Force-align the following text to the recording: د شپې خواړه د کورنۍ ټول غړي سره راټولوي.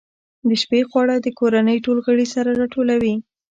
د 0.47 0.49
شپې 0.61 0.79
خواړه 0.89 1.15
د 1.21 1.27
کورنۍ 1.39 1.77
ټول 1.85 1.97
غړي 2.05 2.25
سره 2.33 2.49
راټولوي. 2.61 3.15